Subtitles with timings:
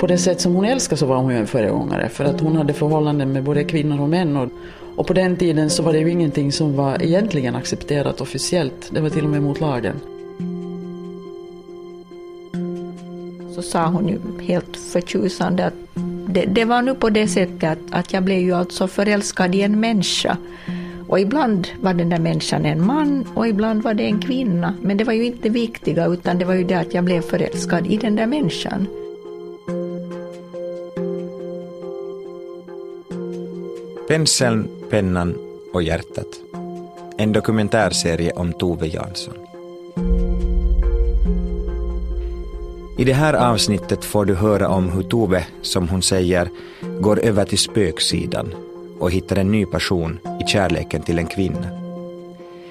[0.00, 2.56] På det sätt som hon älskade så var hon ju en föregångare för att hon
[2.56, 4.36] hade förhållanden med både kvinnor och män.
[4.36, 4.50] Och,
[4.96, 8.90] och på den tiden så var det ju ingenting som var egentligen accepterat officiellt.
[8.90, 10.00] Det var till och med mot lagen.
[13.54, 15.74] Så sa hon ju helt förtjusande att
[16.28, 19.62] det, det var nu på det sättet att, att jag blev ju alltså förälskad i
[19.62, 20.36] en människa.
[21.08, 24.74] Och ibland var den där människan en man och ibland var det en kvinna.
[24.82, 27.22] Men det var ju inte det viktiga utan det var ju det att jag blev
[27.22, 28.86] förälskad i den där människan.
[34.08, 35.34] Penseln, pennan
[35.72, 36.28] och hjärtat.
[37.16, 39.34] En dokumentärserie om Tove Jansson.
[42.98, 46.50] I det här avsnittet får du höra om hur Tove, som hon säger,
[47.00, 48.54] går över till spöksidan
[48.98, 51.68] och hittar en ny person i kärleken till en kvinna.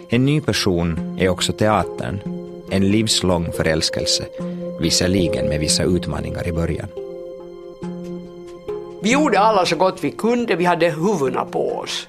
[0.09, 2.19] En ny person är också teatern,
[2.69, 4.25] en livslång förälskelse,
[4.79, 6.87] visserligen med vissa utmaningar i början.
[9.01, 12.07] Vi gjorde alla så gott vi kunde, vi hade huvudena på oss.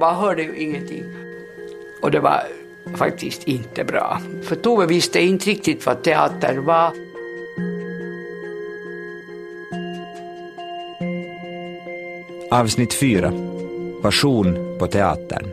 [0.00, 1.04] Man hörde ju ingenting.
[2.02, 2.42] Och det var
[2.96, 4.20] faktiskt inte bra.
[4.48, 7.09] För Tove visste inte riktigt vad teater var.
[12.52, 13.32] Avsnitt 4.
[14.02, 15.46] Passion på teatern.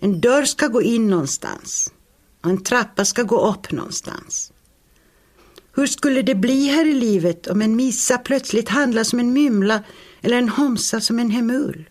[0.00, 1.92] En dörr ska gå in någonstans
[2.42, 4.52] och en trappa ska gå upp någonstans.
[5.74, 9.82] Hur skulle det bli här i livet om en missa plötsligt handlar som en mymla
[10.20, 11.88] eller en homsa som en hemul?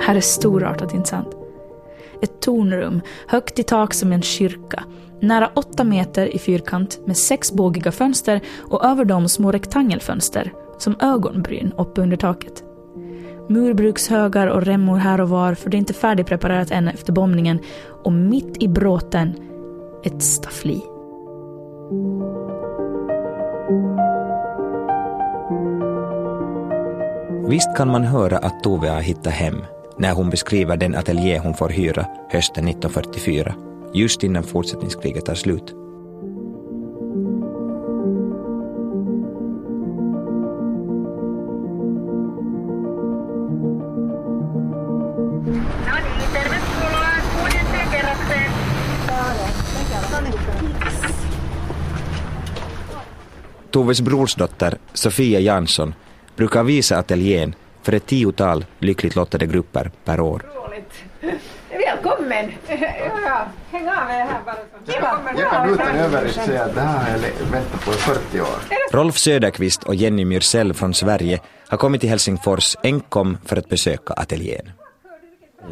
[0.00, 1.36] Här är storartat inte sant?
[2.22, 4.84] Ett tornrum, högt i tak som en kyrka.
[5.20, 10.96] Nära åtta meter i fyrkant med sex bågiga fönster och över dem små rektangelfönster, som
[11.00, 12.64] ögonbryn uppe under taket.
[13.48, 17.58] Murbrukshögar och remmor här och var för det är inte färdigpreparerat än efter bombningen
[18.04, 19.34] och mitt i bråten
[20.04, 20.82] ett staffli.
[27.48, 29.62] Visst kan man höra att Tove har hittat hem
[29.98, 33.54] när hon beskriver den ateljé hon får hyra hösten 1944,
[33.94, 35.74] just innan fortsättningskriget tar slut.
[53.70, 55.94] Toves brorsdotter Sofia Jansson
[56.36, 60.42] brukar visa ateljén för ett tiotal lyckligt lottade grupper per år.
[61.70, 62.52] Välkommen!
[62.68, 64.56] Ja, häng av er här bara.
[65.36, 68.46] Jag kan utan överdrift säga att det här har jag väntat på i 40 år.
[68.92, 74.14] Rolf Söderqvist och Jenny Myrsell från Sverige har kommit till Helsingfors enkom för att besöka
[74.14, 74.70] ateljén.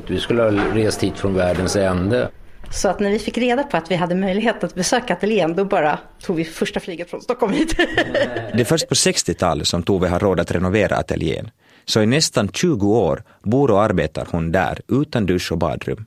[0.07, 2.29] Vi skulle ha rest hit från världens ände.
[2.71, 5.65] Så att när vi fick reda på att vi hade möjlighet att besöka ateljén då
[5.65, 7.77] bara tog vi första flyget från Stockholm hit.
[8.55, 11.51] Det är först på 60-talet som Tove har råd att renovera ateljén.
[11.85, 16.07] Så i nästan 20 år bor och arbetar hon där utan dusch och badrum.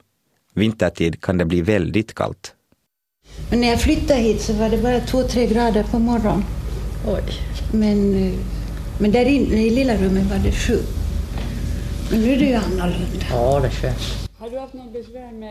[0.54, 2.54] Vintertid kan det bli väldigt kallt.
[3.50, 6.44] Men när jag flyttade hit så var det bara två, tre grader på morgonen.
[7.08, 7.24] Oj.
[7.72, 8.34] Men, eh,
[9.00, 10.80] men där inne i lilla rummet var det sju.
[12.12, 13.26] Men nu är det ju annorlunda.
[13.32, 14.23] Ja, det känns.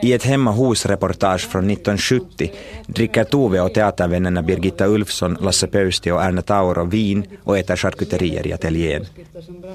[0.03, 2.51] I ett hemma hos-reportage från 1970
[2.87, 8.47] dricker Tove och teatervännerna Birgitta Ulfsson, Lasse Pöysti och Erna Tauro vin och äter charkuterier
[8.47, 9.07] i ateljén,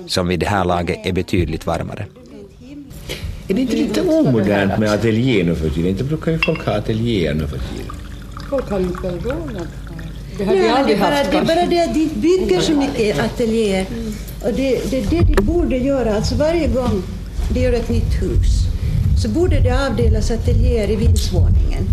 [0.07, 2.05] som vid det här laget är betydligt varmare.
[3.47, 5.89] Är det inte lite omodernt med ateljé nu för tiden?
[5.89, 7.91] Inte brukar ju folk ha ateljéer nu för tiden.
[8.49, 9.67] Folk har inte råd
[10.37, 11.99] Det har vi Ja, det, aldrig är bara, haft det är bara det att de
[11.99, 13.85] inte bygger så mycket ateljéer.
[14.43, 16.15] Och det, det är det de borde göra.
[16.15, 17.03] Alltså varje gång
[17.53, 18.67] de gör ett nytt hus
[19.17, 21.87] så borde det avdelas ateljéer i vindsvåningen.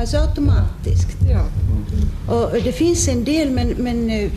[0.00, 1.16] Alltså automatiskt.
[1.30, 1.46] Ja.
[2.28, 4.30] Och och det finns en del men, men eh,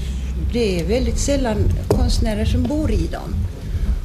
[0.53, 3.35] det är väldigt sällan konstnärer som bor i dem.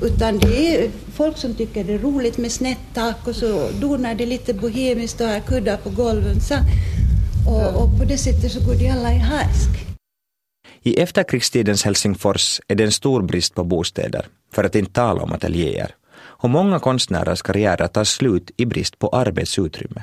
[0.03, 4.15] Utan det är folk som tycker det är roligt med snett tak och så donar
[4.15, 6.41] det lite bohemiskt och har kuddar på golven.
[6.41, 6.55] Så,
[7.49, 9.71] och, och på det sättet så går de alla i harsk.
[10.83, 15.33] I efterkrigstidens Helsingfors är det en stor brist på bostäder, för att inte tala om
[15.33, 15.95] ateljéer.
[16.45, 20.03] Och många konstnärers karriärer tar slut i brist på arbetsutrymme.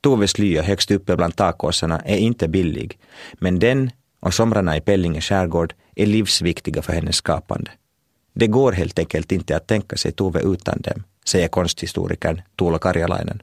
[0.00, 2.98] Toves lya högst uppe bland takåsarna är inte billig,
[3.32, 3.90] men den
[4.20, 7.70] och somrarna i Pellinge skärgård är livsviktiga för hennes skapande.
[8.32, 13.42] Det går helt enkelt inte att tänka sig Tove utan dem, säger konsthistorikern Tuula Karjalainen.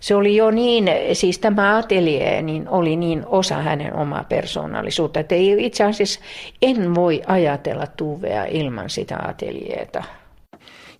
[0.00, 5.34] Se oli jo niin, siis tämä atelier niin oli niin osa hänen omaa persoonallisuutta, että
[5.34, 6.20] ei itse asiassa
[6.62, 10.04] en voi ajatella Tuvea ilman sitä ateljeeta.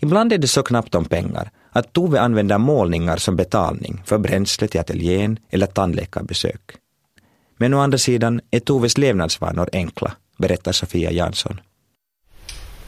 [0.02, 4.68] Ibland är det så knappt om pengar att Tove använder målningar som betalning för bränsle
[4.68, 6.60] till ateljén eller tandläkarbesök.
[7.56, 11.60] Men å andra sidan är Toves levnadsvanor enkla, berättar Sofia Jansson.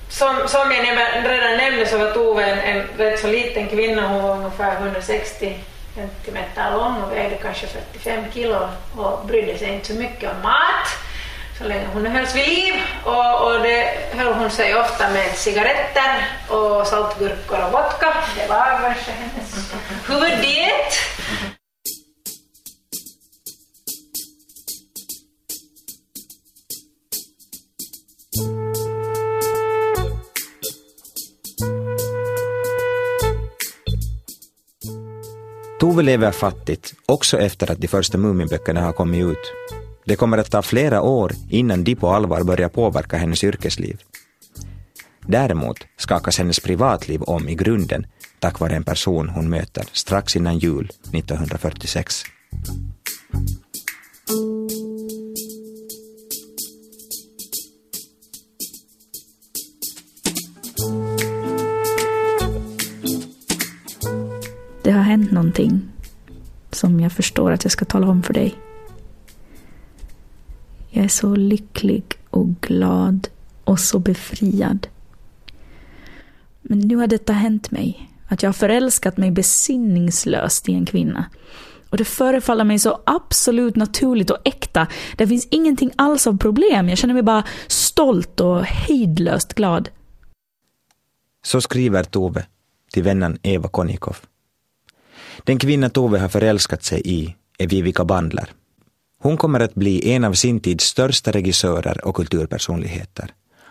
[0.08, 0.98] Som, som jag
[1.30, 5.56] redan nämnde så var Tove en, en rätt så liten kvinna, hon var ungefär 160
[5.94, 10.88] centimeter lång och vägde kanske 45 kilo och brydde sig inte så mycket om mat
[11.58, 12.74] så länge hon hölls vid liv
[13.04, 18.14] och, och det höll hon sig ofta med cigaretter och saltgurkor och vodka.
[18.36, 19.74] Det var kanske hennes
[20.08, 20.94] huvuddiet.
[35.80, 39.63] Tove lever fattigt också efter att de första Muminböckerna har kommit ut.
[40.04, 44.00] Det kommer att ta flera år innan de på allvar börjar påverka hennes yrkesliv.
[45.26, 48.06] Däremot skakas hennes privatliv om i grunden
[48.38, 52.22] tack vare en person hon möter strax innan jul 1946.
[64.82, 65.82] Det har hänt någonting
[66.70, 68.54] som jag förstår att jag ska tala om för dig.
[70.96, 73.28] Jag är så lycklig och glad
[73.64, 74.86] och så befriad.
[76.62, 81.30] Men nu har detta hänt mig, att jag har förälskat mig besinningslöst i en kvinna.
[81.90, 84.86] Och det förefaller mig så absolut naturligt och äkta.
[85.16, 86.88] Det finns ingenting alls av problem.
[86.88, 89.88] Jag känner mig bara stolt och hejdlöst glad.
[91.44, 92.46] Så skriver Tove
[92.92, 94.16] till vännen Eva Konikov.
[95.44, 98.50] Den kvinna Tove har förälskat sig i är Vivica Bandler.
[99.24, 103.30] Hon kommer att bli en av sin tids största regissörer och kulturpersonligheter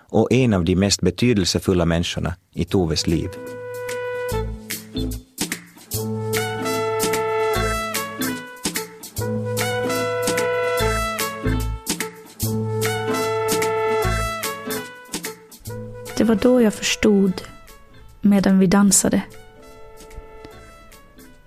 [0.10, 3.30] och en av de mest betydelsefulla människorna i Toves liv.
[16.18, 17.42] Det var då jag förstod,
[18.22, 19.22] medan vi dansade.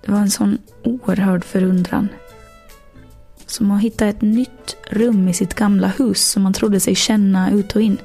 [0.04, 2.08] Det var en sån oerhörd förundran.
[3.46, 7.50] Som att hitta ett nytt rum i sitt gamla hus som man trodde sig känna
[7.50, 7.98] ut och in.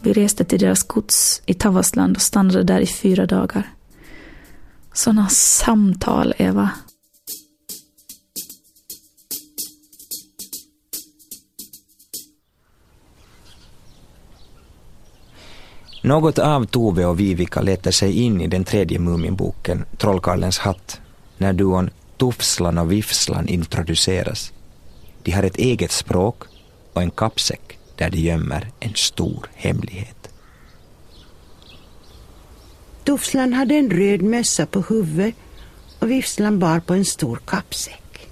[0.00, 3.72] Vi reste till deras gods i Tavastland och stannade där i fyra dagar.
[4.92, 6.70] Sådana samtal, Eva.
[16.02, 21.00] Något av Tove och Vivica letar sig in i den tredje Muminboken, Trollkarlens hatt,
[21.38, 24.52] när duon Tufslan och Vifslan introduceras.
[25.22, 26.42] De har ett eget språk
[26.92, 30.28] och en kappsäck där de gömmer en stor hemlighet.
[33.04, 35.34] Tufslan hade en röd mössa på huvudet
[35.98, 38.28] och Vifslan bar på en stor kappsäck.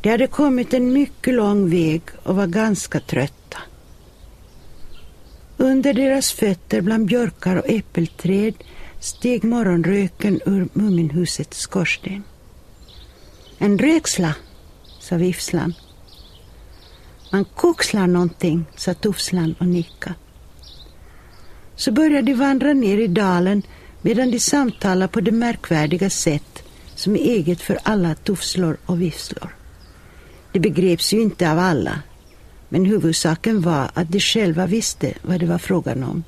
[0.00, 3.58] De hade kommit en mycket lång väg och var ganska trötta.
[5.56, 8.54] Under deras fötter bland björkar och äppelträd
[9.02, 12.22] steg morgonröken ur Muminhusets skorsten.
[13.58, 14.34] En röksla,
[15.00, 15.74] sa Vifslan.
[17.32, 20.14] Man kokslar någonting, sa Tufslan och nickade.
[21.76, 23.62] Så började de vandra ner i dalen
[24.02, 26.62] medan de samtalade på det märkvärdiga sätt
[26.94, 29.56] som är eget för alla tufslor och vifslor.
[30.52, 32.02] Det begreps ju inte av alla,
[32.68, 36.24] men huvudsaken var att de själva visste vad det var frågan om.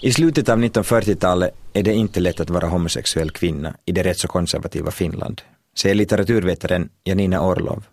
[0.00, 4.18] I slutet av 1940-talet är det inte lätt att vara homosexuell kvinna i det rätt
[4.18, 5.42] så konservativa Finland,
[5.78, 7.84] säger litteraturvetaren Janina Orlov.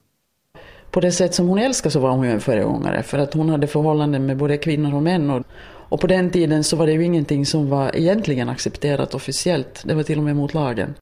[0.91, 3.49] På det sätt som hon älskar så var hon ju en föregångare för att hon
[3.49, 5.43] hade förhållanden med både kvinnor och män och,
[5.89, 9.93] och på den tiden så var det ju ingenting som var egentligen accepterat officiellt, det
[9.93, 10.93] var till och med mot lagen.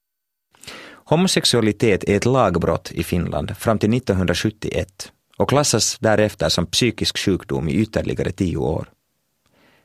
[1.06, 7.70] Homosexualitet är ett lagbrott i Finland fram till 1971 och klassas därefter som psykisk sjukdom
[7.70, 8.88] i ytterligare tio år.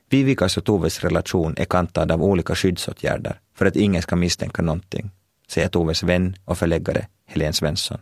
[0.09, 5.11] Vivicas och Toves relation är kantad av olika skyddsåtgärder för att ingen ska misstänka någonting,
[5.47, 7.97] säger Toves vän och förläggare Helene Svensson.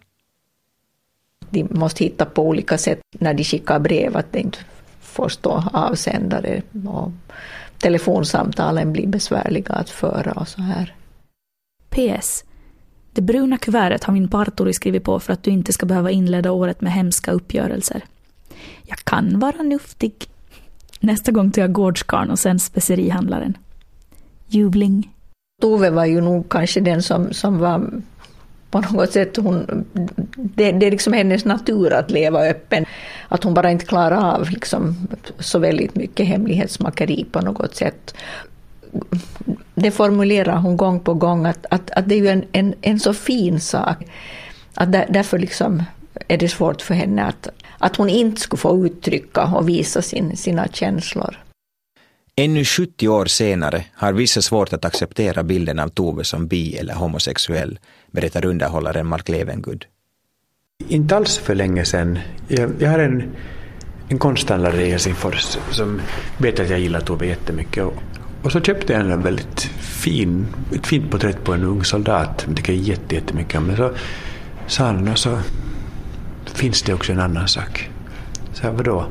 [1.49, 4.59] De måste hitta på olika sätt när de skickar brev att det inte
[5.01, 7.11] får stå avsändare och
[7.77, 10.95] telefonsamtalen blir besvärliga att föra och så här.
[11.89, 12.43] PS.
[13.13, 16.51] Det bruna kuvertet har min partori skrivit på för att du inte ska behöva inleda
[16.51, 18.05] året med hemska uppgörelser.
[18.83, 20.29] Jag kan vara nuftig.
[20.99, 23.57] Nästa gång tar jag gårdskarn och sen specerihandlaren.
[24.47, 25.13] Jubling.
[25.61, 28.01] Tove var ju nog kanske den som, som var
[28.69, 29.85] på något sätt, hon,
[30.35, 32.85] det, det är liksom hennes natur att leva öppen.
[33.27, 35.07] Att hon bara inte klarar av liksom
[35.39, 38.15] så väldigt mycket hemlighetsmakeri på något sätt.
[39.75, 42.99] Det formulerar hon gång på gång, att, att, att det är ju en, en, en
[42.99, 43.97] så fin sak.
[44.73, 45.83] Att där, därför liksom
[46.27, 50.37] är det svårt för henne att, att hon inte skulle få uttrycka och visa sin,
[50.37, 51.37] sina känslor.
[52.35, 56.93] Ännu 70 år senare har vissa svårt att acceptera bilden av Tove som bi eller
[56.93, 57.79] homosexuell,
[58.11, 59.85] berättar underhållaren Mark Levengood.
[60.87, 62.19] Inte alls för länge sedan.
[62.47, 63.23] Jag, jag har en,
[64.09, 66.01] en konsthandlare i Helsingfors som
[66.37, 67.83] vet att jag gillar Tove jättemycket.
[67.83, 67.93] Och,
[68.43, 72.43] och så köpte jag en väldigt fin, ett fint porträtt på en ung soldat.
[72.47, 73.67] Jag tycker jättemycket om.
[73.67, 73.91] Men så
[74.67, 75.39] sa han, och så
[76.57, 77.89] finns det också en annan sak.
[78.53, 79.05] Så här, vadå?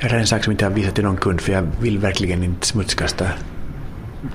[0.00, 2.42] Jag har en sak som inte har visat till någon kund för jag vill verkligen
[2.42, 3.28] inte smutskasta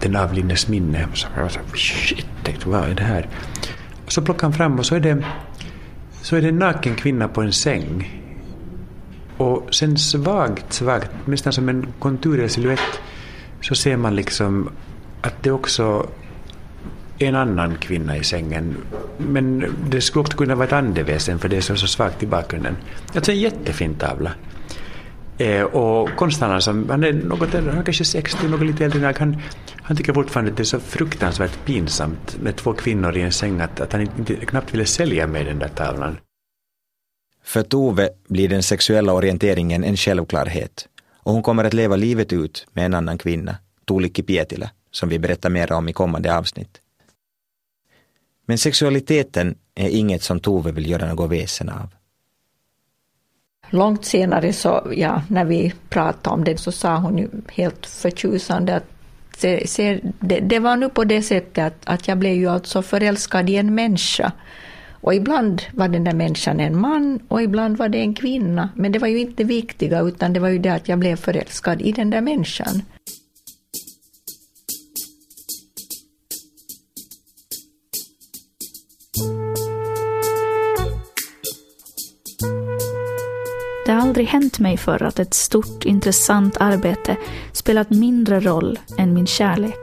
[0.02, 1.08] den avlidnes minne.
[1.14, 3.30] Så jag så, shit, tänkte, vad är det här?
[4.06, 5.24] Och så plockar han fram och så är det,
[6.22, 8.22] så är det en naken kvinna på en säng.
[9.38, 13.00] Och sen svagt, svagt, nästan som en konturerad silhuett,
[13.62, 14.70] så ser man liksom
[15.22, 16.10] att det också
[17.28, 18.78] en annan kvinna i sängen.
[19.18, 22.28] Men det skulle också kunna vara ett andeväsen för det är så, så svagt i
[22.28, 22.78] bakgrunden.
[23.16, 24.32] Alltså en jättefin tavla.
[25.38, 29.08] Eh, och konstnären som, han är något äldre, han är kanske 60, något lite äldre
[29.08, 29.38] än han,
[29.82, 33.62] han tycker fortfarande att det är så fruktansvärt pinsamt med två kvinnor i en säng
[33.62, 36.18] att, att han inte, knappt ville sälja med den där tavlan.
[37.44, 40.88] För Tove blir den sexuella orienteringen en självklarhet
[41.24, 43.56] och hon kommer att leva livet ut med en annan kvinna,
[43.88, 46.82] Tuulikki Pietilä, som vi berättar mer om i kommande avsnitt.
[48.52, 51.88] Men sexualiteten är inget som Tove vill göra något väsen av.
[53.70, 58.76] Långt senare, så, ja, när vi pratade om det, så sa hon ju helt förtjusande
[58.76, 58.86] att
[59.38, 62.82] se, se, det, det, var nu på det sättet att, att jag blev ju alltså
[62.82, 64.32] förälskad i en människa.
[64.90, 68.70] Och ibland var den där människan en man och ibland var det en kvinna.
[68.76, 71.16] Men det var ju inte det viktiga, utan det var ju det att jag blev
[71.16, 72.82] förälskad i den där människan.
[83.92, 87.18] Det har aldrig hänt mig förr att ett stort, intressant arbete
[87.52, 89.78] spelat mindre roll än min kärlek.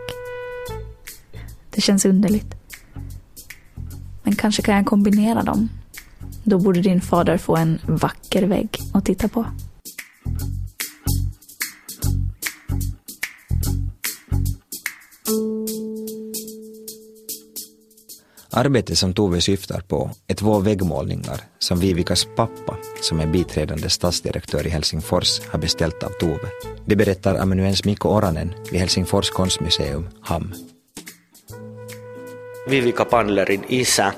[1.70, 2.54] Det känns underligt.
[4.22, 5.68] Men kanske kan jag kombinera dem.
[6.44, 9.46] Då borde din fader få en vacker vägg att titta på.
[18.58, 24.66] Arbetet som Tove syftar på är två väggmålningar som Vivikas pappa, som är biträdande stadsdirektör
[24.66, 26.48] i Helsingfors, har beställt av Tove.
[26.86, 30.54] Det berättar amanuens Mikko Oranen vid Helsingfors konstmuseum, HAM.
[32.68, 34.12] Vivika Pandlerin isä,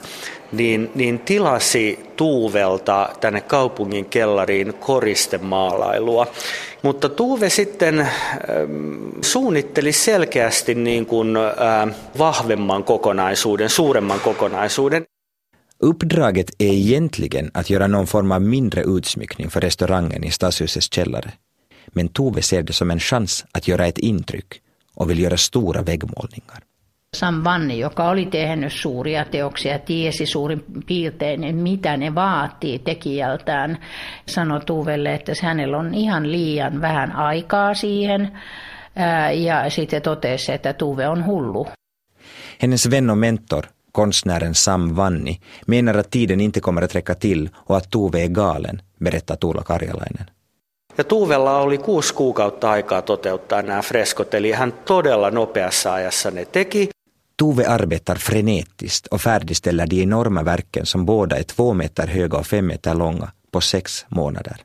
[0.53, 6.27] niin, niin tilasi Tuuvelta tänne kaupungin kellariin koristemaalailua.
[6.83, 8.09] Mutta Tuuve sitten äh,
[9.23, 15.05] suunnitteli selkeästi niin kuin, äh, vahvemman kokonaisuuden, suuremman kokonaisuuden.
[15.83, 21.33] Uppdraget är egentligen att göra någon form av mindre utsmyckning för restaurangen i stadshusets källare.
[21.93, 24.61] Men Tove ser det som en chans att göra ett intryck
[24.95, 26.70] och vill göra stora väggmålningar.
[27.17, 33.79] Sam Vanni, joka oli tehnyt suuria teoksia, tiesi suurin piirtein, mitä ne vaatii tekijältään,
[34.27, 38.39] sanoi Tuvelle, että hänellä on ihan liian vähän aikaa siihen.
[39.35, 41.67] Ja sitten totesi, että Tuve on hullu.
[42.63, 45.37] Hennes vän och mentor, konstnären Sam Vanni,
[45.67, 49.63] menar att tiden inte kommer att räcka till och att Tove är galen, berättar Tuula
[49.63, 50.27] Karjalainen.
[50.99, 56.45] Ja Tuuvella oli kuusi kuukautta aikaa toteuttaa nämä freskot, eli hän todella nopeassa ajassa ne
[56.45, 56.91] teki.
[57.41, 62.47] Tove arbetar frenetiskt och färdigställer de enorma verken som båda är två meter höga och
[62.47, 64.57] fem meter långa på sex månader.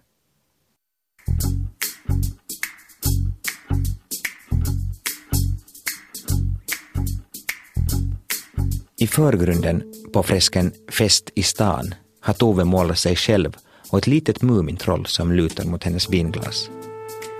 [8.99, 13.57] I förgrunden på fresken Fest i stan har Tove målat sig själv
[13.91, 16.69] och ett litet Mumintroll som lutar mot hennes vinglas.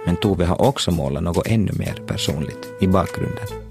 [0.06, 3.64] Men Tove har också målat något ännu mer personligt i bakgrunden.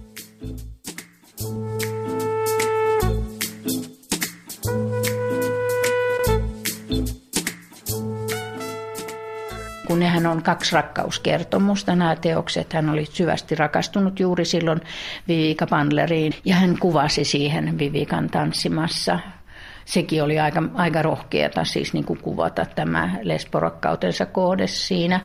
[10.25, 12.73] Nehän on kaksi rakkauskertomusta nämä teokset.
[12.73, 14.81] Hän oli syvästi rakastunut juuri silloin
[15.29, 19.19] Vivika Pandleriin ja hän kuvasi siihen Vivikan tanssimassa
[19.85, 25.21] sekin oli aika, aika rohkeata siis niin kuin kuvata tämä lesborakkautensa kohde siinä.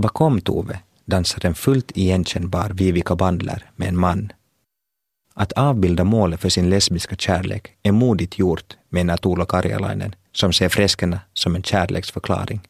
[0.00, 0.78] Bakom Tove
[1.10, 4.28] dansar en fullt igenkännbar Vivica Bandler med en man.
[5.36, 10.68] Att avbilda målet för sin lesbiska kärlek är modigt gjort, menar Tuula Karjalainen, som ser
[10.68, 12.60] freskerna som en kärleksförklaring.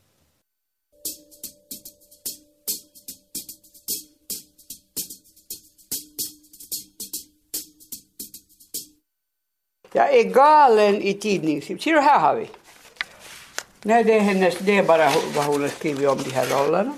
[9.97, 11.83] Jag är galen i tidningsklipp.
[11.83, 12.47] Ser du, här har vi.
[13.83, 16.95] Nej, det är hennes, det är bara vad hon har skrivit om de här rollerna.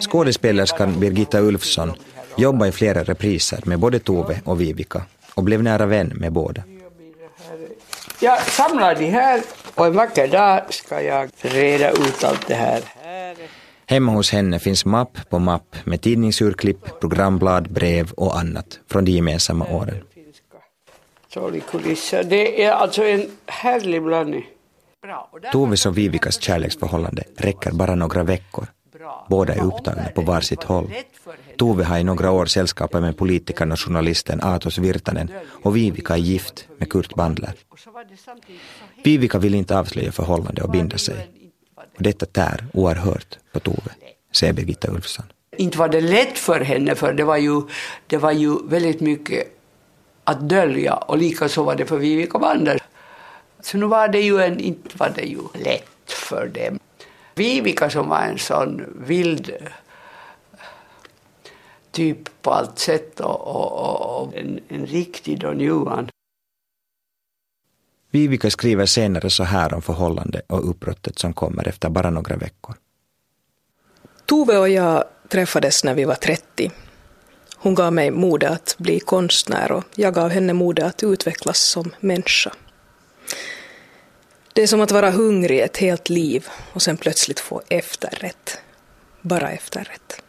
[0.00, 1.92] Skådespelerskan Birgitta Ulfsson
[2.36, 5.02] jobbar i flera repriser med både Tove och Vivica
[5.34, 6.62] och blev nära vän med båda.
[8.20, 9.42] Jag samlar de här
[9.74, 12.82] och en vacker dag ska jag reda ut allt det här.
[13.86, 19.12] Hemma hos henne finns mapp på mapp med tidningsurklipp, programblad, brev och annat från de
[19.12, 19.96] gemensamma åren.
[21.32, 22.24] Trollkulisser.
[22.24, 24.46] Det är alltså en härlig blandning.
[25.52, 28.66] Toves och Vivicas kärleksförhållande räcker bara några veckor.
[29.28, 30.90] Båda är upptagna på varsitt håll.
[31.56, 35.30] Tove har i några år sällskapat med politikern och journalisten Atos Virtanen
[35.62, 37.52] och Vivica är gift med Kurt Bandler.
[39.04, 41.28] Vivica vill inte avslöja förhållande och binda sig.
[41.96, 43.90] Och detta tär oerhört på Tove,
[44.32, 45.24] säger Birgitta Ulfsson.
[45.56, 47.62] Inte var det lätt för henne, för det var ju,
[48.06, 49.59] det var ju väldigt mycket
[50.30, 52.82] att dölja och likaså var det för Vivica Bandler.
[53.60, 56.78] Så nu var det ju en, inte var det ju lätt för dem.
[57.34, 59.52] Vivica som var en sån vild
[61.90, 66.08] typ på allt sätt och, och, och en, en riktig Don Juan.
[68.10, 72.74] Vivica skriver senare så här om förhållande och uppbrottet som kommer efter bara några veckor.
[74.26, 76.70] Tove och jag träffades när vi var 30.
[77.62, 81.94] Hon gav mig mode att bli konstnär och jag gav henne mode att utvecklas som
[82.00, 82.52] människa.
[84.52, 88.60] Det är som att vara hungrig ett helt liv och sen plötsligt få efterrätt.
[89.20, 90.22] Bara efterrätt.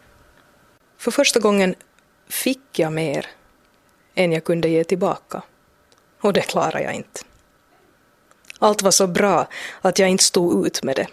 [0.97, 1.75] För första gången
[2.29, 3.25] fick jag mer
[4.15, 5.41] än jag kunde ge tillbaka.
[6.21, 7.21] Och det klarade jag inte.
[8.60, 9.47] Allt var så bra
[9.82, 11.08] att jag inte stod ut med det.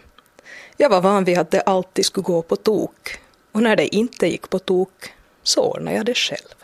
[0.76, 3.18] Jag var van vid att det alltid skulle gå på tok.
[3.52, 5.12] Och när det inte gick på tok
[5.48, 6.54] så ordnade jag det själv.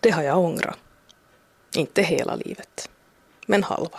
[0.00, 0.78] Det har jag ångrat.
[1.76, 2.90] Inte hela livet,
[3.46, 3.98] men halva.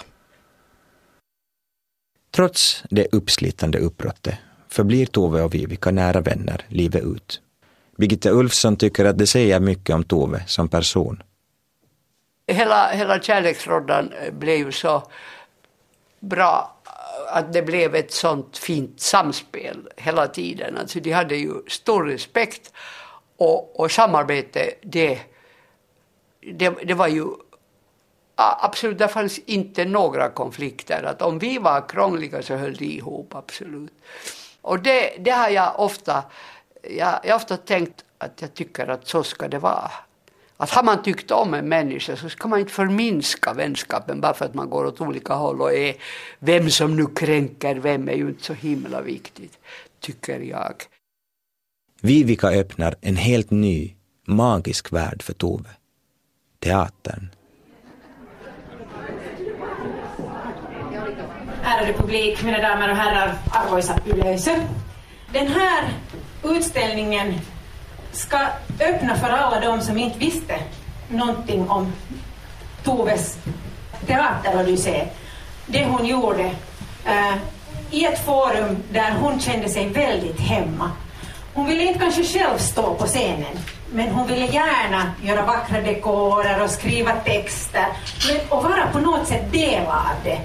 [2.31, 4.35] Trots det uppslitande uppbrottet
[4.69, 7.41] förblir Tove och Vivica nära vänner livet ut.
[7.97, 11.23] Birgitta Ulfsson tycker att det säger mycket om Tove som person.
[12.47, 15.03] Hela, hela kärleksroddan blev ju så
[16.19, 16.81] bra
[17.27, 20.77] att det blev ett sånt fint samspel hela tiden.
[20.77, 22.71] Alltså de hade ju stor respekt
[23.37, 25.19] och, och samarbete, det,
[26.39, 27.25] det, det var ju
[28.37, 31.03] Absolut, det fanns inte några konflikter.
[31.03, 33.91] Att om vi var krångliga så höll de ihop, absolut.
[34.61, 36.23] Och det, det har jag ofta,
[36.81, 39.91] jag, jag har ofta tänkt att jag tycker att så ska det vara.
[40.57, 44.45] Att har man tyckt om en människa så ska man inte förminska vänskapen bara för
[44.45, 45.95] att man går åt olika håll och är
[46.39, 49.59] vem som nu kränker vem är ju inte så himla viktigt,
[49.99, 50.83] tycker jag.
[52.05, 53.95] Vivica öppnar en helt ny,
[54.27, 55.69] magisk värld för Tove.
[56.59, 57.29] Teatern.
[61.63, 64.55] Ärade publik, mina damer och herrar, arvoisa yleisö.
[65.33, 65.83] Den här
[66.43, 67.33] utställningen
[68.11, 68.37] ska
[68.79, 70.59] öppna för alla de som inte visste
[71.09, 71.93] någonting om
[72.83, 73.37] Toves
[74.07, 75.07] teaterodyssé.
[75.65, 76.51] Det hon gjorde
[77.05, 77.35] eh,
[77.91, 80.91] i ett forum där hon kände sig väldigt hemma.
[81.55, 83.57] Hon ville inte kanske själv stå på scenen,
[83.93, 87.85] men hon ville gärna göra vackra dekorer och skriva texter
[88.27, 90.41] men, och vara på något sätt del av det.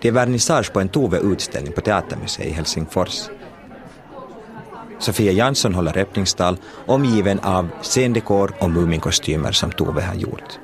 [0.00, 3.28] Det är vernissage på en Tove-utställning på Teatermuseet i Helsingfors.
[4.98, 10.58] Sofia Jansson håller öppningstal omgiven av scendekor och Muminkostymer som Tove har gjort.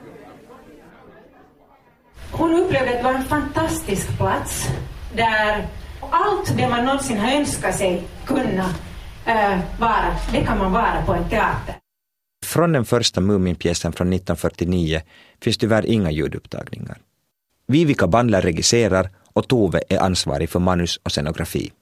[2.31, 4.69] Hon upplevde att det var en fantastisk plats
[5.14, 5.69] där
[6.11, 8.75] allt det man någonsin har önskat sig kunna
[9.27, 11.75] äh, vara, det kan man vara på en teater.
[12.45, 15.01] Från den första Muminpjäsen från 1949
[15.43, 16.99] finns tyvärr inga ljudupptagningar.
[17.67, 21.73] Vivica Bandler regisserar och Tove är ansvarig för manus och scenografi.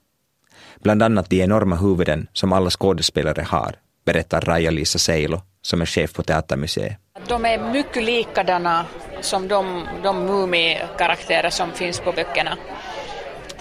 [0.82, 3.74] Bland annat de enorma huvuden som alla skådespelare har,
[4.04, 6.98] berättar Raja-Lisa Seilo som är chef på Teatermuseet.
[7.28, 8.86] De är mycket likadana
[9.20, 12.56] som de, de Mumi-karaktärer som finns på böckerna.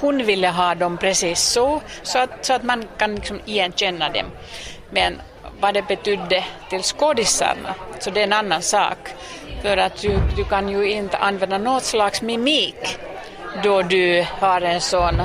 [0.01, 4.25] Hon ville ha dem precis så, så att, så att man kan liksom igenkänna dem.
[4.89, 5.21] Men
[5.61, 8.97] vad det betydde till skådisarna, så det är en annan sak.
[9.61, 12.97] För att du, du kan ju inte använda något slags mimik
[13.63, 15.21] då du har en sån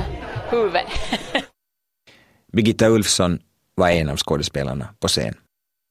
[0.49, 0.81] huvud.
[2.53, 3.39] Birgitta Ulfsson
[3.75, 5.33] var en av skådespelarna på scen.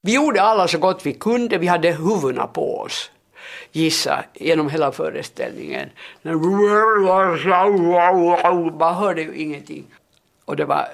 [0.02, 3.10] Vi gjorde alla så gott vi kunde, vi hade huvudena på oss.
[3.72, 5.88] Gissa, genom hela föreställningen.
[8.78, 9.84] Man hörde ju ingenting.
[10.44, 10.88] Och det var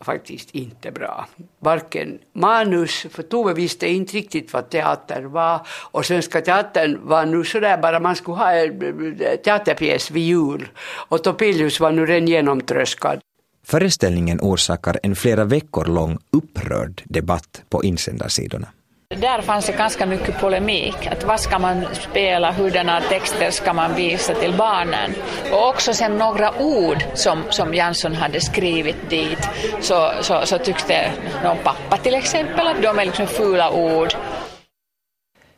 [0.00, 1.26] faktiskt inte bra.
[1.58, 7.44] Varken manus, för Tove visste inte riktigt vad teater var och Svenska Teatern var nu
[7.44, 10.68] sådär bara man skulle ha en eh, teaterpjäs vid jul
[11.08, 13.20] och Topelius var nu redan genomtröskad.
[13.64, 18.68] Föreställningen orsakar en flera veckor lång upprörd debatt på insändarsidorna.
[19.16, 21.06] Där fanns det ganska mycket polemik.
[21.06, 25.14] Att vad ska man spela, hurdana texter ska man visa till barnen?
[25.52, 29.48] Och också sen några ord som, som Jansson hade skrivit dit
[29.80, 31.12] så, så, så tyckte
[31.44, 34.08] någon pappa till exempel att de är liksom fula ord.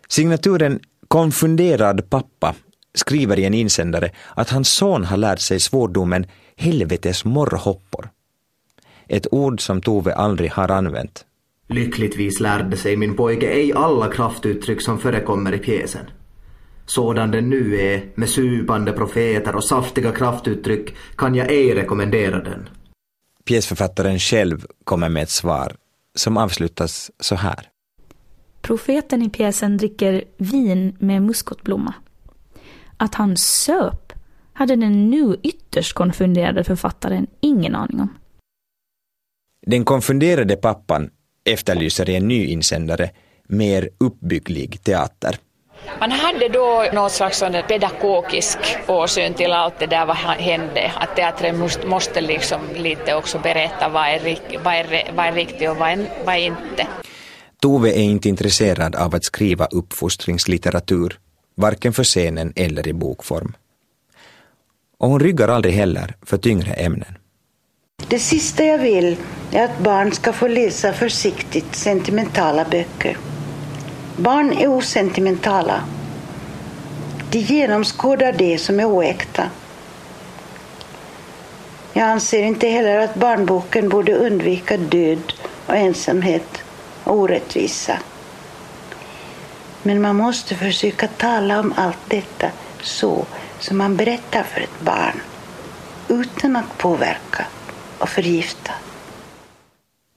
[0.08, 2.54] Signaturen Konfunderad pappa
[2.94, 8.10] skriver i en insändare att hans son har lärt sig svordomen helvetes morrhoppor.
[9.08, 11.24] Ett ord som Tove aldrig har använt
[11.72, 16.06] Lyckligtvis lärde sig min pojke ej alla kraftuttryck som förekommer i pjäsen.
[16.87, 22.68] Sådan den nu är, med supande profeter och saftiga kraftuttryck, kan jag ej rekommendera den.
[23.44, 25.76] Pjäsförfattaren själv kommer med ett svar
[26.14, 27.68] som avslutas så här.
[28.62, 31.94] Profeten i pjäsen dricker vin med muskotblomma.
[32.96, 34.12] Att han söp
[34.52, 38.18] hade den nu ytterst konfunderade författaren ingen aning om.
[39.66, 41.11] Den konfunderade pappan
[41.44, 43.11] efterlyser i en ny insändare
[43.48, 45.37] mer uppbygglig teater.
[46.00, 50.92] Man hade då något slags pedagogisk åsyn till allt det där vad hände.
[50.96, 55.76] Att teatern måste liksom lite också berätta vad är, vad är, vad är riktigt och
[55.76, 56.87] vad är, vad är inte.
[57.61, 61.18] Tove är inte intresserad av att skriva uppfostringslitteratur,
[61.55, 63.57] varken för scenen eller i bokform.
[64.98, 67.18] Och hon ryggar aldrig heller för tyngre ämnen.
[68.08, 69.16] Det sista jag vill
[69.52, 73.18] är att barn ska få läsa försiktigt sentimentala böcker.
[74.16, 75.84] Barn är osentimentala.
[77.30, 79.50] De genomskådar det som är oäkta.
[81.92, 85.32] Jag anser inte heller att barnboken borde undvika död
[85.66, 86.62] och ensamhet
[87.04, 87.98] och orättvisa.
[89.82, 92.46] Men man måste försöka tala om allt detta
[92.82, 93.26] så
[93.58, 95.20] som man berättar för ett barn
[96.08, 97.46] utan att påverka
[98.00, 98.72] och förgifta.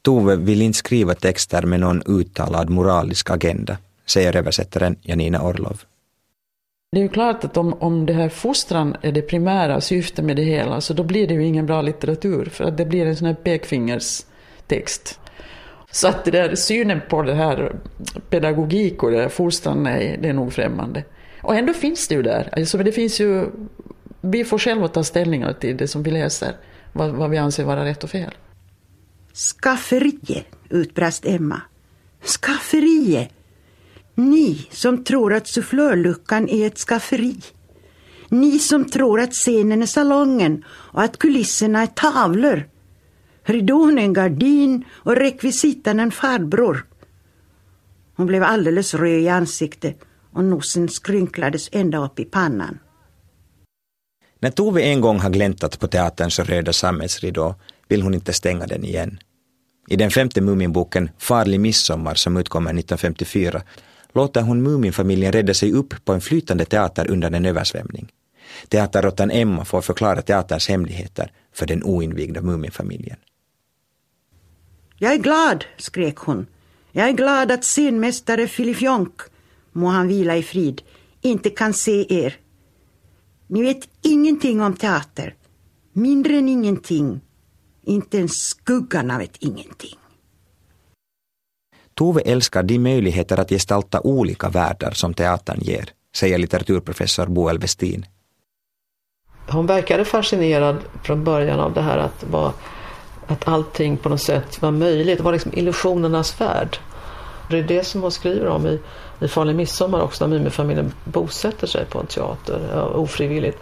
[0.02, 5.82] Tove vill inte skriva texter med någon uttalad moralisk agenda, säger översättaren Janina Orlov.
[6.92, 10.36] Det är ju klart att om, om det här fostran är det primära syftet med
[10.36, 13.16] det hela, så då blir det ju ingen bra litteratur, för att det blir en
[13.16, 15.20] sån här pekfingerstext.
[15.92, 17.76] Så att det där synen på det här
[18.30, 21.04] pedagogik och det här fostran, nej, det är nog främmande.
[21.42, 22.50] Och ändå finns det ju där.
[22.52, 23.46] Alltså, det finns ju,
[24.22, 26.56] vi får själva ta ställning till det som vi läser
[26.94, 28.34] vad, vad vi anser vara rätt och fel.
[29.34, 31.62] Skafferiet, utbrast Emma.
[32.42, 33.30] Skafferiet!
[34.16, 37.40] Ni som tror att sufflörluckan är ett skafferi.
[38.30, 42.70] Ni som tror att scenen är salongen och att kulisserna är tavlor.
[43.44, 46.86] Ridån är en gardin och rekvisitan en farbror.
[48.16, 50.02] Hon blev alldeles röd i ansiktet
[50.32, 52.80] och nosen skrynklades ända upp i pannan.
[54.44, 57.56] När Tove en gång har gläntat på teaterns röda sammetsridå
[57.88, 59.20] vill hon inte stänga den igen.
[59.88, 63.62] I den femte Muminboken Farlig midsommar som utkommer 1954
[64.14, 68.12] låter hon Muminfamiljen rädda sig upp på en flytande teater under en översvämning.
[68.68, 73.18] Teaterråttan Emma får förklara teaterns hemligheter för den oinvigda Muminfamiljen.
[74.98, 76.48] Jag är glad, skrek hon.
[76.92, 79.22] Jag är glad att scenmästare Filifjonk,
[79.72, 80.82] må han vila i frid,
[81.22, 82.38] inte kan se er.
[83.54, 85.36] Ni vet ingenting om teater.
[85.92, 87.22] Mindre än ingenting.
[87.84, 89.98] Inte ens skuggan av ett ingenting.
[91.94, 98.06] Tove älskar de möjligheter att gestalta olika världar som teatern ger, säger litteraturprofessor Boel Westin.
[99.50, 102.54] Hon verkade fascinerad från början av det här att, vara,
[103.28, 105.18] att allting på något sätt var möjligt.
[105.18, 106.78] Det var liksom illusionernas värld.
[107.50, 108.80] Det är det som hon skriver om i
[109.24, 113.58] i Farlig midsommar också när Mumifamiljen bosätter sig på en teater ofrivilligt.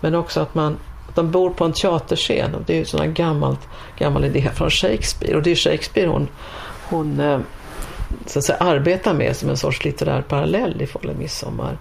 [0.00, 0.78] Men också att man
[1.14, 2.54] att de bor på en teaterscen.
[2.54, 3.60] Och det är ju en gammalt,
[3.98, 6.28] gammal idé från Shakespeare och det är Shakespeare hon,
[6.88, 7.40] hon eh,
[8.26, 11.78] så att säga, arbetar med som en sorts litterär parallell i Farlig midsommar.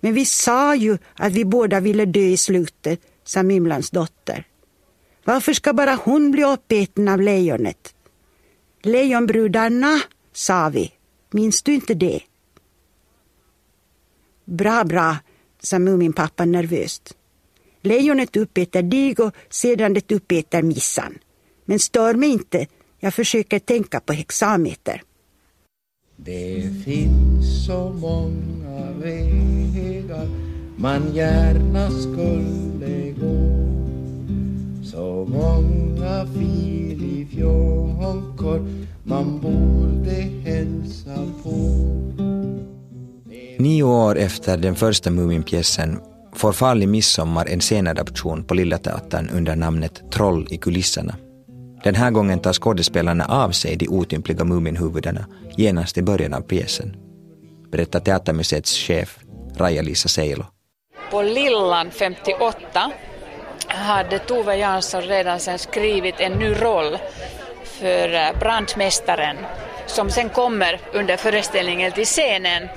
[0.00, 4.44] Men vi sa ju att vi båda ville dö i slutet, sa Mimlans dotter.
[5.24, 7.94] Varför ska bara hon bli uppäten av lejonet?
[8.82, 10.00] Lejonbrudarna,
[10.32, 10.92] sa vi.
[11.30, 12.20] Minns du inte det?
[14.44, 15.16] Bra, bra,
[15.62, 17.16] sa Muminpappa nervöst.
[17.82, 21.18] Lejonet uppäter dig och sedan det uppäter missan.
[21.64, 22.66] Men stör mig inte,
[22.98, 25.02] jag försöker tänka på hexameter.
[26.16, 30.28] Det finns så många vägar
[30.76, 33.47] man gärna skulle gå
[34.98, 38.66] så många filifjonkor
[39.04, 41.50] man borde hälsa på
[43.58, 46.00] Nio år efter den första Muminpjäsen
[46.34, 51.14] får Farlig midsommar en scenadaption på Lilla Teatern under namnet Troll i kulisserna.
[51.84, 56.96] Den här gången tar skådespelarna av sig de otympliga Muminhuvudena genast i början av pjäsen,
[57.70, 59.18] berättar Teatermuseets chef
[59.56, 60.44] Raja-Lisa Seilo.
[61.10, 62.92] På Lillan 58
[63.68, 66.98] hade Tove Jansson redan sen skrivit en ny roll
[67.64, 69.36] för eh, brandmästaren
[69.86, 72.68] som sen kommer under föreställningen till scenen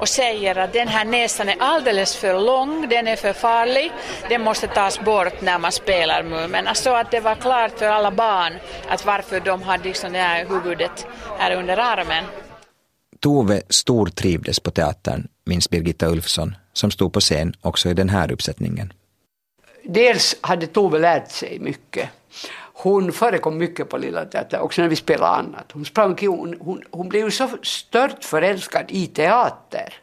[0.00, 3.92] och säger att den här näsan är alldeles för lång, den är för farlig,
[4.28, 6.62] den måste tas bort när man spelar Mumin.
[6.64, 8.52] Så alltså att det var klart för alla barn
[8.88, 11.06] att varför de hade liksom det här huvudet
[11.38, 12.24] här under armen.
[13.20, 18.32] Tove stortrivdes på teatern, minns Birgitta Ulfsson, som stod på scen också i den här
[18.32, 18.92] uppsättningen.
[19.92, 22.08] Dels hade Tove lärt sig mycket.
[22.72, 25.72] Hon förekom mycket på Lilla Teatern, också när vi spelade annat.
[25.72, 29.94] Hon, sprang, hon, hon, hon blev så stört förälskad i teater.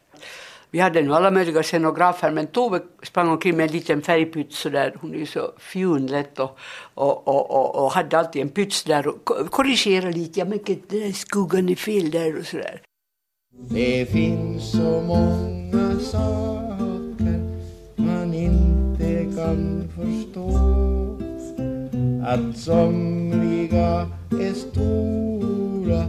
[0.72, 4.96] Vi hade nu alla möjliga scenografer men Tove sprang omkring med en liten färgpytt sådär.
[5.02, 6.58] Hon är ju så fjunlätt och,
[6.94, 10.40] och, och, och, och hade alltid en pyts där och korrigerade lite.
[10.40, 12.82] Ja men den skuggan är fel där och sådär.
[13.70, 16.97] Det finns så många saker
[19.38, 20.50] kan förstå
[22.26, 26.04] Att somliga är stora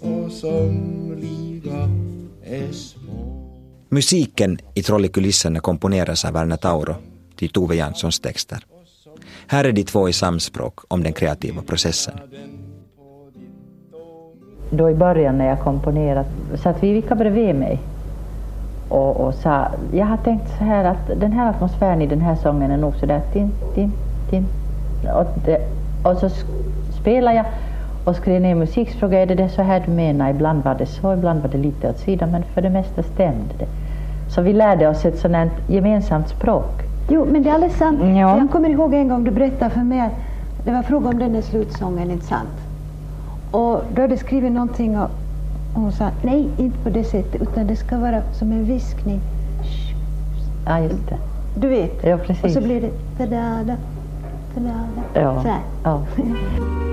[0.00, 1.88] och somliga
[2.44, 3.48] är små.
[3.88, 6.94] Musiken i Troll i kulisserna komponeras av Werner Tauro
[7.36, 8.64] till Tove Janssons texter.
[9.46, 12.14] Här är de två i samspråk om den kreativa processen.
[14.70, 16.28] Då i början när jag komponerade
[16.62, 17.80] satt Vivica bredvid mig
[18.92, 22.34] och, och sa, jag har tänkt så här att den här atmosfären i den här
[22.34, 23.92] sången är nog sådär tin, tin,
[24.30, 24.46] tin.
[25.14, 25.58] Och, det,
[26.04, 26.28] och så
[27.00, 27.46] spelade jag
[28.04, 30.30] och skrev ner musik frågade är det så här du menar?
[30.30, 33.54] Ibland var det så, ibland var det lite åt sidan men för det mesta stämde
[33.58, 33.66] det.
[34.34, 36.82] Så vi lärde oss ett sådant gemensamt språk.
[37.10, 38.00] Jo, men det är alldeles sant.
[38.00, 38.38] Ja.
[38.38, 40.12] Jag kommer ihåg en gång du berättade för mig att
[40.64, 42.58] det var fråga om den här slutsången, inte sant?
[43.50, 44.98] Och då hade skrivit någonting
[45.74, 49.20] och hon sa nej, inte på det sättet utan det ska vara som en viskning.
[50.66, 51.18] Ja, just det.
[51.56, 52.04] Du vet?
[52.04, 52.44] Ja, precis.
[52.44, 53.76] Och så blir det ta-da-da,
[54.54, 55.20] ta-da-da.
[55.20, 55.42] Ja.
[55.42, 55.60] Så här.
[55.84, 56.02] ja.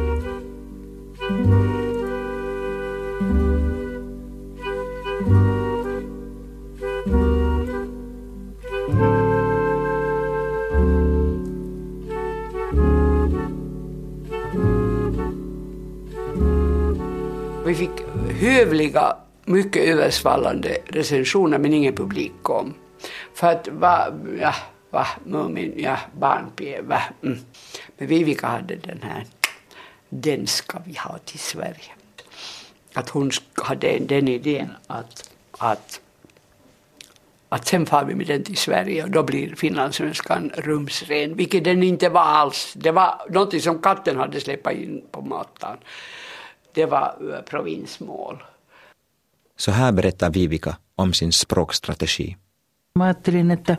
[18.59, 22.73] hövliga, mycket översvallande recensioner men ingen publik kom.
[23.33, 24.07] För att va,
[24.41, 24.53] ja,
[24.89, 27.01] va, Mumin, ja, barnpie, va.
[27.23, 27.39] Mm.
[27.97, 29.25] Men Vivica hade den här,
[30.09, 31.91] den ska vi ha till Sverige.
[32.93, 36.01] Att hon hade den idén att, att
[37.51, 41.83] att sen far vi med den till Sverige och då blir finlandssvenskan rumsren, vilket den
[41.83, 42.73] inte var alls.
[42.75, 45.77] Det var något som katten hade släppt in på mattan.
[46.73, 48.43] Det var eh, provinsmål.
[49.58, 52.38] Så här berättar Vivica om sin språkstrategi.
[52.95, 53.77] Mä ajattelin, että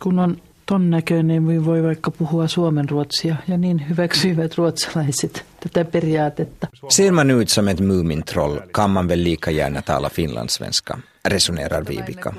[0.00, 6.66] kun on ton näköinen, niin voi vaikka puhua suomenruotsia ja niin hyväksyivät ruotsalaiset tätä periaatetta.
[6.88, 12.34] Ser man ut som ett Mumintroll kan man väl lika gärna tala finlandssvenska, resonerar Vivica.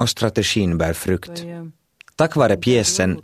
[0.00, 1.44] Och strategin bär frukt.
[2.18, 3.20] Tack vare pjäsen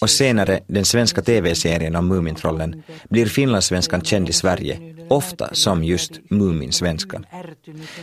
[0.00, 6.20] och senare den svenska tv-serien om Mumintrollen blir finlandssvenskan känd i Sverige, ofta som just
[6.30, 7.26] Muminsvenskan.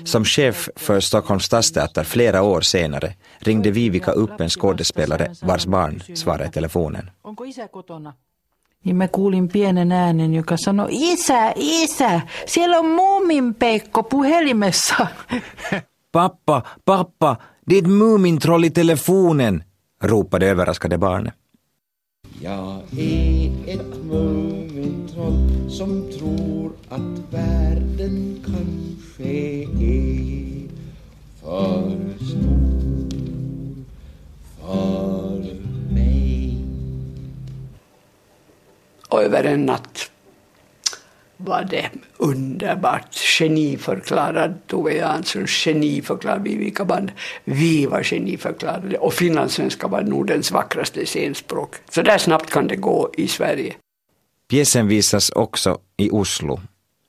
[0.04, 6.04] Som chef för Stockholms stadsteater flera år senare ringde Vivica upp en skådespelare vars barn
[6.16, 7.12] svarade i telefonen.
[8.84, 15.08] Niin mä kuulin pienen äänen, joka sanoi, isä, isä, siellä on Muuminpeikko puhelimessa.
[16.12, 17.38] Pappa, pappa,
[17.70, 19.64] det är Mumintroll i telefonen,
[20.02, 21.34] ropade överraskade barnet.
[22.42, 30.68] Jag är ett mumintroll som tror att världen kanske är
[31.42, 33.86] för stor
[34.60, 35.56] för
[35.94, 36.58] mig.
[39.10, 40.12] Och över en natt
[41.46, 43.16] var det underbart.
[43.16, 47.12] Geniförklarad Tove Jansson, geniförklarad Vivica Band.
[47.44, 51.76] Vi var geniförklarade och finlandssvenska var Nordens vackraste scenspråk.
[51.90, 53.74] Så där snabbt kan det gå i Sverige.
[54.50, 56.60] Pjäsen visas också i Oslo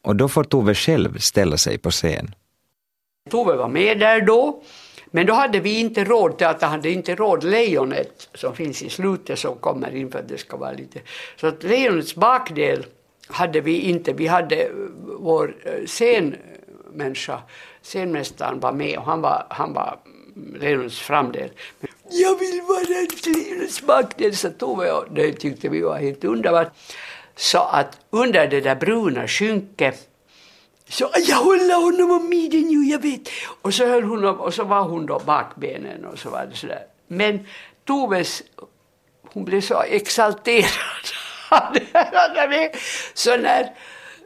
[0.02, 2.34] och då får Tove själv ställa sig på scen.
[3.30, 4.62] Tove var med där då,
[5.10, 9.38] men då hade vi inte råd, teatern hade inte råd lejonet som finns i slutet
[9.38, 11.00] som kommer in för att det ska vara lite,
[11.40, 12.86] så att lejonets bakdel
[13.28, 14.70] hade vi inte, vi hade eh,
[15.18, 17.40] vår eh, scenmänniska, eh,
[17.82, 19.98] scenmästaren var med och han var, han var
[20.36, 21.50] mm, Lenons framdel.
[22.10, 26.72] Jag vill vara lejonets bakdel, sa Tove och det tyckte vi var helt underbart.
[27.36, 30.08] Så att under det där bruna skynket
[30.88, 33.28] så jag håller honom om midjan nu, jag vet.
[33.62, 36.86] Och så höll hon och så var hon då bakbenen och så var det sådär.
[37.06, 37.46] Men
[37.84, 38.42] Toves,
[39.32, 41.06] hon blev så exalterad
[43.14, 43.70] så när,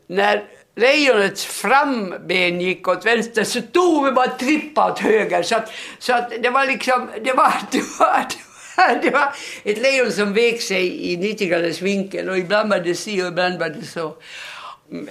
[0.07, 0.45] när
[0.77, 5.43] lejonets framben gick åt vänster så tog vi bara trippa åt höger.
[5.43, 9.35] Så att, så att det var liksom, det var, det var, det var, det var
[9.65, 13.27] ett lejon som vek sig i 90 graders vinkel och ibland var det si och
[13.27, 14.17] ibland var det så.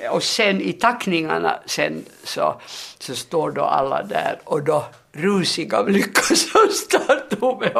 [0.09, 2.61] Och sen i tackningarna sen så,
[2.99, 7.71] så står då alla där och då rusiga av lycka så står Tove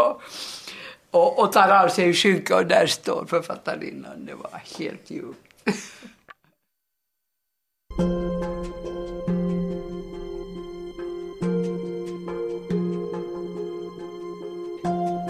[1.16, 4.26] och, och, tar av sig skynket och där står författarinnan.
[4.26, 5.36] Det var helt ljuvt.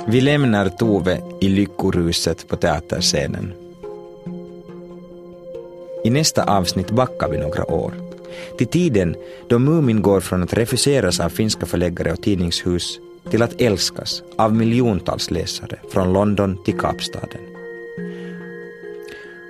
[0.08, 3.54] Vi lämnar Tove i lyckoruset på teaterscenen.
[6.04, 7.94] I nästa avsnitt backar vi några år.
[8.58, 9.16] Till tiden
[9.50, 14.56] då Mumin går från att refuseras av finska förläggare och tidningshus till att älskas av
[14.56, 17.42] miljontals läsare från London till Kapstaden.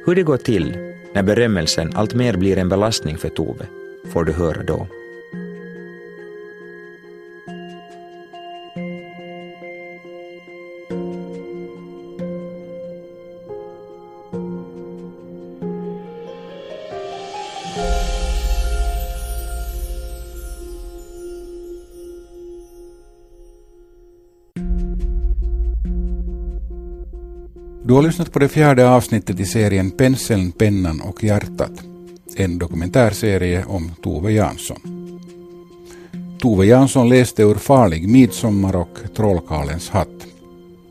[0.06, 0.78] Hur det går till
[1.14, 3.66] när berömmelsen alltmer blir en belastning för Tove
[4.14, 4.88] får du höra då.
[27.96, 31.72] Har lyssnat på det fjärde avsnittet i serien Penseln, pennan och hjärtat.
[32.36, 34.80] En dokumentärserie om Tove Jansson.
[36.40, 40.28] Tove Jansson läste ur Farlig midsommar och Trollkarlens hatt.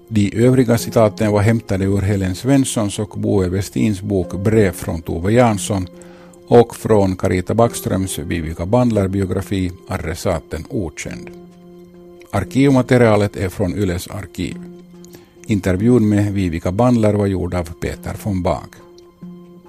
[0.09, 5.33] De övriga citaten var hämtade ur Helen Svenssons och Boe Westins bok Brev från Tove
[5.33, 5.87] Jansson
[6.49, 11.31] och från Carita Backströms Vivica Bandler-biografi Adressaten okänd.
[12.31, 14.57] Arkivmaterialet är från Yles arkiv.
[15.47, 18.69] Intervjun med Vivica Bandler var gjord av Peter von Bag.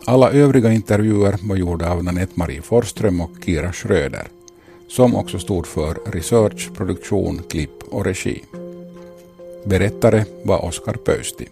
[0.06, 4.28] Alla övriga intervjuer var gjorda av Nanette Marie Forsström och Kira Schröder,
[4.88, 8.44] som också stod för research, produktion, klipp och regi.
[9.66, 11.48] Berättare var Oskar Pöysti.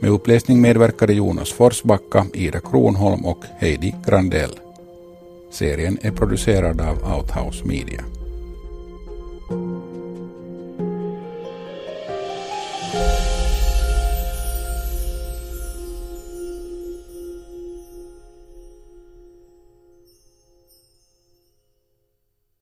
[0.00, 4.58] Med uppläsning medverkade Jonas Forsbacka, Ida Kronholm och Heidi Grandell.
[5.50, 8.04] Serien är producerad av Outhouse Media.